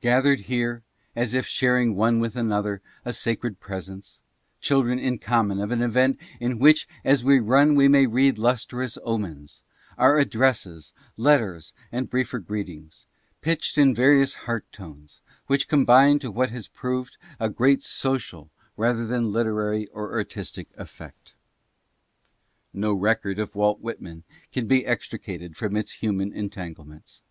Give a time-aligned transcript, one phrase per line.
[0.00, 0.84] Gathered here,
[1.16, 4.20] as if sharing one with another a sacred pres ence—
[4.60, 8.96] children in common of an event in which as we run we may read lustrous
[9.02, 9.64] omens—
[9.98, 13.06] are addresses, letters and briefer greetings,
[13.40, 15.18] pitched in various heart tones,
[15.48, 21.34] which combine to what has proved a great social rather than literary or artistic ejfect.
[22.72, 24.22] No record of Walt Whitman
[24.52, 27.22] can be extricated from its human entanglements.